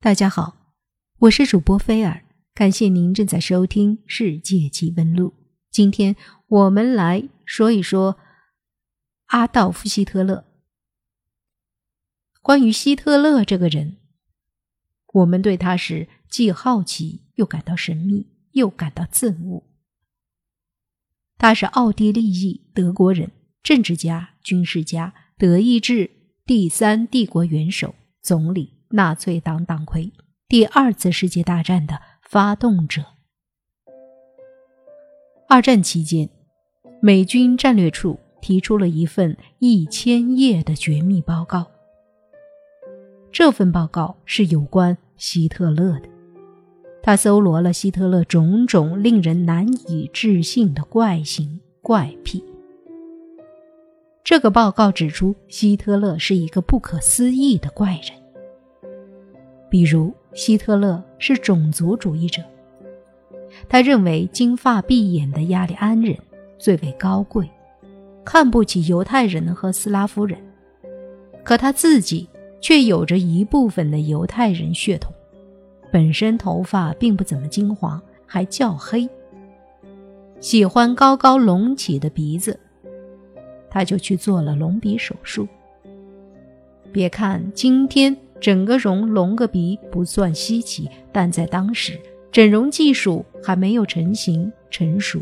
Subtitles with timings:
[0.00, 0.76] 大家好，
[1.18, 5.30] 我是主播菲尔，感谢您正在收听《世界奇闻录》。
[5.72, 6.14] 今天
[6.46, 8.16] 我们来说一说
[9.26, 10.44] 阿道夫·希特勒。
[12.40, 13.96] 关于希特勒这个人，
[15.14, 19.64] 我们对他是既好奇又感到神秘，又感到憎恶。
[21.38, 23.32] 他是奥地利裔德国人，
[23.64, 26.08] 政治家、军事家，德意志
[26.46, 28.77] 第三帝国元首、总理。
[28.90, 30.12] 纳粹党党魁，
[30.48, 33.04] 第二次世界大战的发动者。
[35.46, 36.28] 二战期间，
[37.00, 41.66] 美军战略处提出了一份一千页的绝密报告。
[43.30, 46.08] 这份报告是有关希特勒的，
[47.02, 52.42] 他搜罗了希特勒种种令人难以置信的怪行怪癖。
[54.24, 58.17] 这个报告指出，希特勒是一个不可思议的怪人。
[59.70, 62.42] 比如，希特勒是种族主义者，
[63.68, 66.16] 他认为金发碧眼的雅利安人
[66.58, 67.48] 最为高贵，
[68.24, 70.38] 看不起犹太人和斯拉夫人。
[71.44, 72.28] 可他自己
[72.60, 75.12] 却有着一部分的犹太人血统，
[75.92, 79.08] 本身头发并不怎么金黄，还较黑，
[80.40, 82.58] 喜欢高高隆起的鼻子，
[83.68, 85.46] 他就去做了隆鼻手术。
[86.90, 88.16] 别看今天。
[88.40, 91.98] 整个容隆个鼻不算稀奇，但在当时，
[92.30, 95.20] 整容技术还没有成型成熟，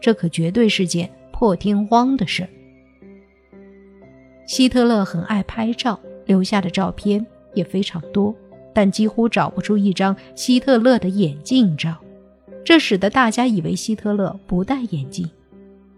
[0.00, 2.46] 这可绝对是件破天荒的事。
[4.46, 8.34] 希特勒很爱拍照，留下的照片也非常多，
[8.72, 11.96] 但几乎找不出一张希特勒的眼镜照，
[12.64, 15.28] 这使得大家以为希特勒不戴眼镜。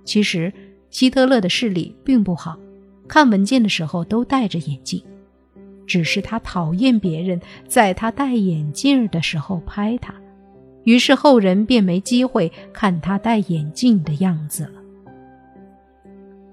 [0.04, 0.52] 其实，
[0.90, 2.58] 希特勒的视力并不好，
[3.06, 5.02] 看文件的时候都戴着眼镜。
[5.88, 10.14] 只是他讨厌别人在他戴眼镜的时候拍他，
[10.84, 14.72] 于是后人便没机会看他戴眼镜的样子了。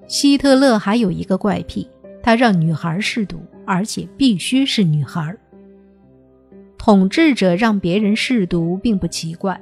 [0.07, 1.88] 希特勒还有一个怪癖，
[2.24, 5.35] 他让女孩试毒，而且必须是女孩。
[6.78, 9.59] 统治者让别人试毒并不奇怪，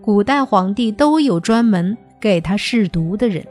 [0.00, 3.44] 古代皇帝都有专门给他试毒的人，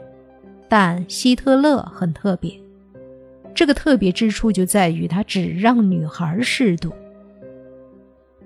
[0.68, 2.52] 但希特勒很特别。
[3.56, 6.92] 这个特别之处就在于他只让女孩试毒。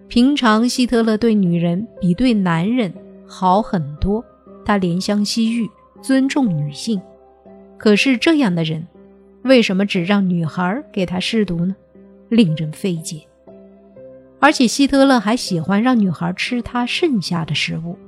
[0.07, 2.95] 平常希特勒对女人比对男人
[3.27, 4.25] 好很多，
[4.65, 5.69] 他怜香惜玉，
[6.01, 7.03] 尊重女性。
[7.77, 8.87] 可是这样的人，
[9.43, 11.75] 为什么只让女孩给他试毒呢？
[12.29, 13.23] 令人费解。
[14.39, 17.99] 而且希特勒还喜欢让女孩吃他剩下的食物，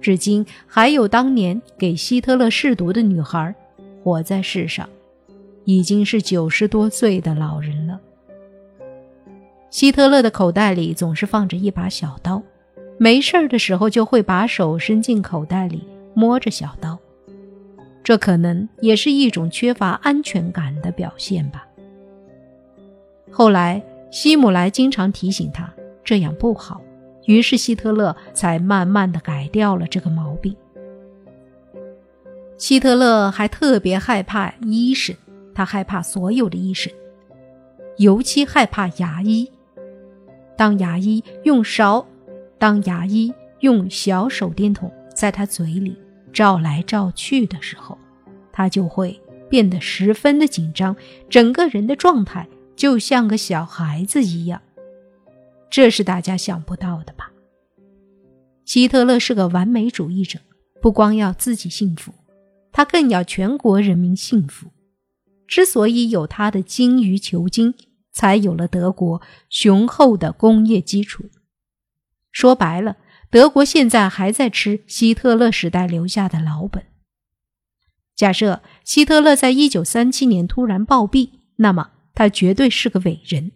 [0.00, 3.54] 至今还有当年给希特勒试毒的女孩
[4.02, 4.88] 活在世上。
[5.64, 8.00] 已经是九十多岁的老人了。
[9.70, 12.42] 希特勒的口袋里总是放着一把小刀，
[12.98, 15.82] 没事儿的时候就会把手伸进口袋里
[16.14, 16.98] 摸着小刀，
[18.04, 21.66] 这可能也是一种缺乏安全感的表现吧。
[23.30, 25.72] 后来，希姆莱经常提醒他
[26.04, 26.82] 这样不好，
[27.24, 30.54] 于是希特勒才慢慢的改掉了这个毛病。
[32.58, 35.16] 希特勒还特别害怕医生。
[35.54, 36.92] 他害怕所有的医生，
[37.98, 39.50] 尤其害怕牙医。
[40.56, 42.06] 当牙医用勺，
[42.58, 45.96] 当牙医用小手电筒在他嘴里
[46.32, 47.98] 照来照去的时候，
[48.52, 50.94] 他就会变得十分的紧张，
[51.28, 54.60] 整个人的状态就像个小孩子一样。
[55.70, 57.30] 这是大家想不到的吧？
[58.64, 60.38] 希特勒是个完美主义者，
[60.80, 62.12] 不光要自己幸福，
[62.70, 64.68] 他更要全国人民幸福。
[65.52, 67.74] 之所以有他的精于求精，
[68.10, 69.20] 才有了德国
[69.50, 71.28] 雄厚的工业基础。
[72.30, 72.96] 说白了，
[73.28, 76.86] 德国现在还在吃希特勒时代留下的老本。
[78.14, 83.50] 假设希特勒在一九三七年突然暴毙，那么他绝对是个伟人；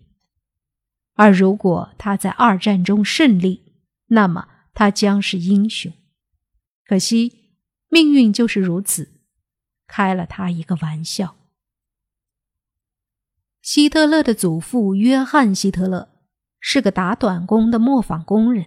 [1.15, 3.73] 而如果他在二战中胜利，
[4.09, 5.91] 那么他将是英雄。
[6.87, 7.55] 可惜，
[7.89, 9.23] 命运就是如此，
[9.87, 11.37] 开了他一个玩笑。
[13.67, 16.11] 希特勒的祖父约翰·希特勒
[16.61, 18.67] 是个打短工的磨坊工人。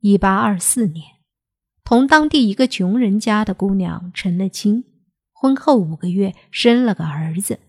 [0.00, 1.04] 一八二四年，
[1.84, 4.84] 同当地一个穷人家的姑娘成了亲，
[5.30, 7.60] 婚后五个月生了个儿子。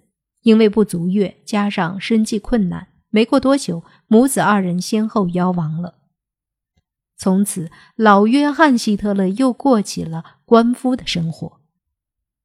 [0.44, 5.96] 因为不足月，加上生计困难，没过多久，母子二人先后夭亡了。
[7.18, 11.60] 从此，老约翰·希特勒又过起了官夫的生活。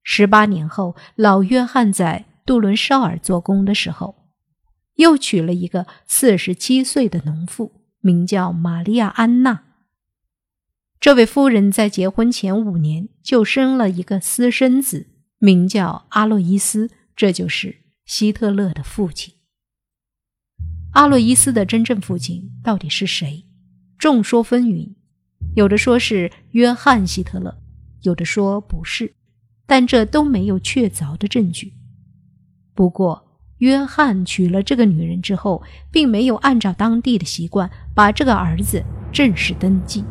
[0.02, 2.24] 十八年后，老约翰在。
[2.44, 4.28] 杜伦绍尔做工的时候，
[4.96, 9.64] 又娶了一个四十七岁的农妇，名叫玛利亚·安娜。
[11.00, 15.08] 这位夫人在结婚前五年就生了一个私生子，
[15.38, 19.34] 名叫阿洛伊斯，这就是希特勒的父亲。
[20.92, 23.44] 阿洛伊斯的真正父亲到底是谁？
[23.98, 24.94] 众说纷纭，
[25.56, 27.62] 有的说是约翰·希特勒，
[28.02, 29.14] 有的说不是，
[29.66, 31.72] 但这都没有确凿的证据。
[32.82, 33.22] 不过，
[33.58, 35.62] 约翰娶了这个女人之后，
[35.92, 38.82] 并没有按照当地的习惯把这个儿子
[39.12, 40.04] 正式登记，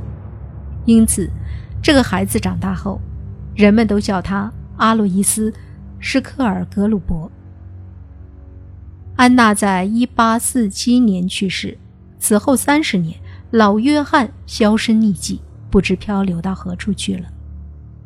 [0.85, 1.29] 因此，
[1.83, 3.01] 这个孩子长大后，
[3.53, 5.51] 人们都叫他阿洛伊斯·
[6.00, 7.29] 施克尔格鲁伯。
[9.18, 11.77] 安娜在一八四七年去世，
[12.19, 13.19] 此后三十年，
[13.50, 17.27] 老约翰销声匿迹，不知漂流到何处去了。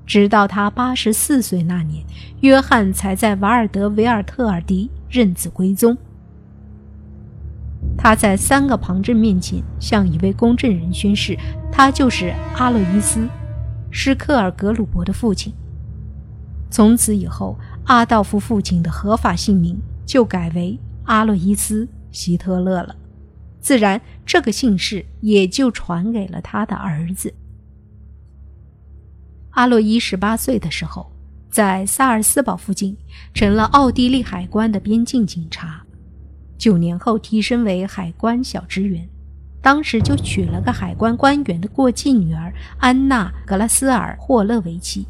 [0.06, 2.06] 直到他八十四岁那年，
[2.42, 5.98] 约翰才在瓦尔德维尔特尔迪认子归宗。
[7.98, 11.38] 他在三个旁证面前向一位公证人宣誓，
[11.72, 13.22] 他就是阿洛伊斯·
[13.90, 15.54] 施克尔格鲁伯的父亲。
[16.70, 22.96] 从此以后，阿道夫父亲的合法姓名就改为阿洛伊斯·希特勒了，
[23.60, 27.34] 自然这个姓氏也就传给了他的儿子。
[29.56, 31.10] 阿洛伊十八岁的时候，
[31.50, 32.96] 在萨尔斯堡附近
[33.34, 35.82] 成了奥地利海关的边境警察。
[36.58, 39.08] 九年后提升为海关小职员，
[39.62, 45.08] 当时就娶了个海关官员的过继女儿安娜·格拉斯尔霍勒为妻。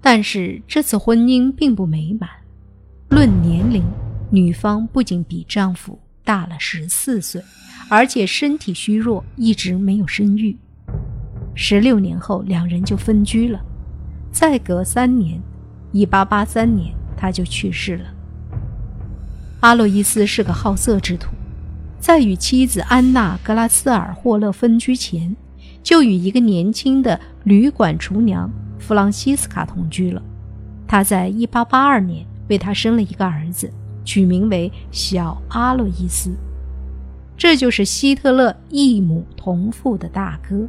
[0.00, 2.30] 但是这次婚姻并不美满。
[3.10, 3.84] 论年龄，
[4.30, 7.42] 女方不仅比丈夫大了十四岁，
[7.90, 10.56] 而且身体虚弱，一直没有生育。
[11.58, 13.58] 十六年后，两人就分居了。
[14.30, 15.40] 再隔三年，
[15.90, 18.04] 一八八三年，他就去世了。
[19.60, 21.30] 阿洛伊斯是个好色之徒，
[21.98, 25.34] 在与妻子安娜·格拉斯尔霍勒分居前，
[25.82, 30.22] 就与一个年轻的旅馆厨娘弗朗西斯卡同居了。
[30.86, 33.72] 他在一八八二年为他生了一个儿子，
[34.04, 36.30] 取名为小阿洛伊斯。
[37.34, 40.68] 这就是希特勒异母同父的大哥。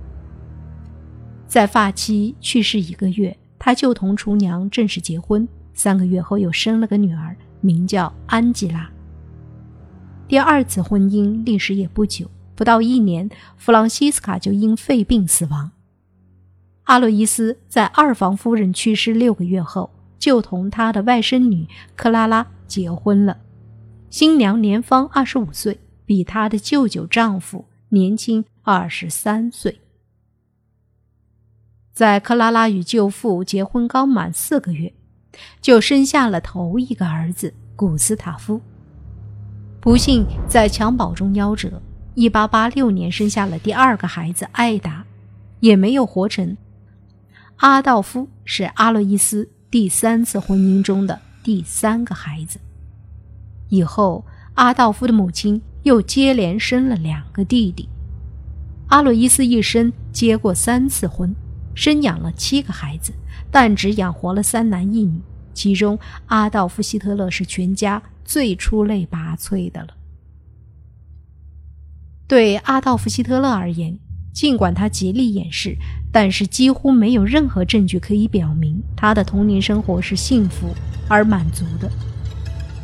[1.48, 5.48] 在发妻去世一个月，他就同厨娘正式结婚。
[5.74, 8.90] 三个月后，又生了个女儿，名叫安吉拉。
[10.28, 15.72] 第二次婚姻历时也不久，不到一年，弗朗西斯卡就因肺病死亡。
[16.84, 19.90] 阿洛伊斯在二房夫人去世六个月后，
[20.20, 23.38] 就同他的外甥女克拉拉结婚了。
[24.10, 29.80] 新娘年方二十五岁，比她的舅舅丈夫年轻二十三岁。
[31.98, 34.94] 在克拉拉与舅父结婚刚满四个月，
[35.60, 38.62] 就生下了头一个儿子古斯塔夫。
[39.82, 41.82] 不幸在襁褓中夭折。
[42.14, 45.04] 一八八六年生下了第二个孩子艾达，
[45.60, 46.56] 也没有活成。
[47.56, 52.60] 阿道夫是阿洛伊斯第三次婚姻中的第三个孩子。
[53.70, 54.24] 以后，
[54.54, 57.90] 阿道夫的母亲又接连生了两个弟弟。
[58.90, 61.36] 阿洛伊斯一生结过三次婚。
[61.78, 63.14] 生养了七个孩子，
[63.52, 65.22] 但只养活了三男一女。
[65.54, 69.90] 其中，阿道夫·希特勒是全家最出类拔萃的了。
[72.28, 73.98] 对阿道夫·希特勒而言，
[74.34, 75.78] 尽管他极力掩饰，
[76.12, 80.74] 但是几乎没有任何证据可以表明他的童年生活是幸福
[81.08, 81.88] 而满足的。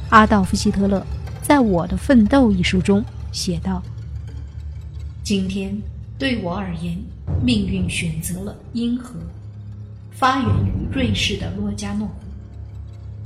[0.09, 1.03] 阿道夫·希特勒
[1.41, 3.81] 在《我的奋斗》一书中写道
[5.23, 5.75] ：“今天。”
[6.15, 6.97] 对我而言，
[7.41, 9.15] 命运选择了阴河，
[10.11, 12.09] 发源于瑞士的洛加诺，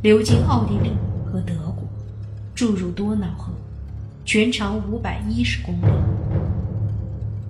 [0.01, 0.91] 流经奥地利
[1.25, 1.83] 和德国，
[2.55, 3.51] 注入多瑙河，
[4.25, 5.93] 全长五百一十公里。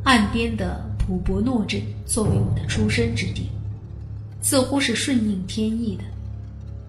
[0.03, 3.49] 岸边的普伯诺镇作为我的出生之地，
[4.41, 6.03] 似乎是顺应天意的。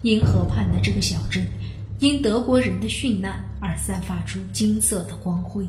[0.02, 1.44] 因河畔的这个小镇，
[1.98, 5.66] 因德国人的殉难而散发出金色的光辉。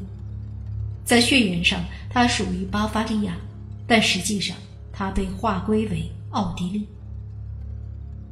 [1.03, 3.35] 在血缘上，它属于巴伐利亚，
[3.89, 4.55] 但实际上
[4.93, 6.87] 它被划归为奥地利。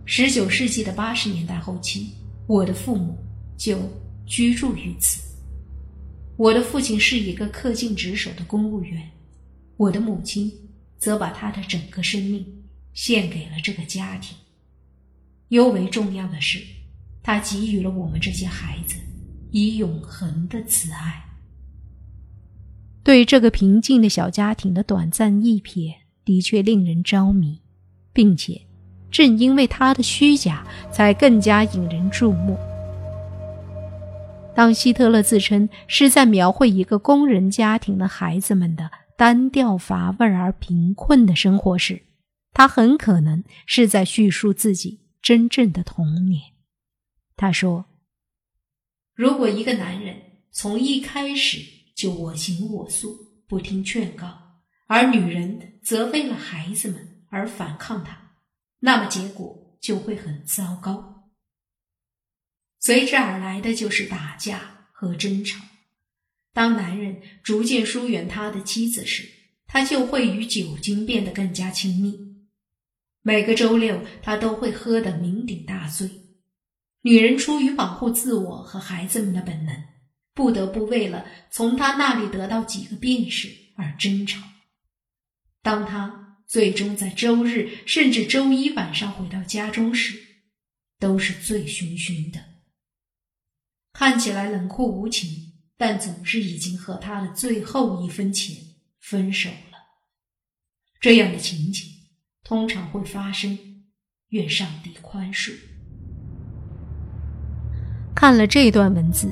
[0.05, 2.11] 十九世纪的八十年代后期，
[2.45, 3.17] 我的父母
[3.57, 3.79] 就
[4.27, 5.19] 居住于此。
[6.37, 9.09] 我的父亲是一个恪尽职守的公务员，
[9.77, 10.53] 我的母亲
[10.99, 12.45] 则把她的整个生命
[12.93, 14.37] 献给了这个家庭。
[15.47, 16.61] 尤为重要的是，
[17.23, 18.95] 她给予了我们这些孩子
[19.49, 21.26] 以永恒的慈爱。
[23.07, 25.95] 对这个平静的小家庭的短暂一瞥，
[26.25, 27.61] 的确令人着迷，
[28.11, 28.63] 并且
[29.09, 32.57] 正因为他的虚假，才更加引人注目。
[34.53, 42.01] 当希特勒自称是在描绘一个工人家庭的孩子们的单调乏味而贫困的生活时，
[42.51, 46.41] 他很可能是在叙述自己真正的童年。
[47.37, 47.85] 他说
[49.15, 50.13] ：“如果一个男人
[50.51, 58.35] 从一开始就我行我素，不听劝告，而女人则为了孩子们而反抗他，
[58.79, 61.31] 那么结果就会很糟糕。”
[62.79, 65.59] 随之而来的就是打架和争吵。
[66.53, 69.27] 当男人逐渐疏远他的妻子时，
[69.65, 72.15] 他就会与酒精变得更加亲密。
[73.23, 76.07] 每个周六，他都会喝得酩酊大醉。
[77.01, 79.75] 女人出于保护自我和孩子们的本能，
[80.37, 84.39] 不得不为了从他那里得到几个便士而争吵。
[85.63, 90.15] 当他最终在周日甚至周一晚上回到家中时，
[90.99, 92.39] 都是醉醺醺的。
[93.93, 95.27] 看起来冷酷无情，
[95.75, 98.55] 但总是已经和他的最后一分钱
[98.99, 99.77] 分手了。
[101.01, 101.83] 这样的情景
[102.43, 103.57] 通常会发生，
[104.29, 105.51] 愿上帝宽恕。
[108.15, 109.27] 看了这段文字，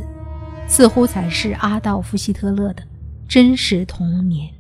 [0.67, 2.83] 似乎才是阿道夫·希特勒的
[3.27, 4.51] 真实童年。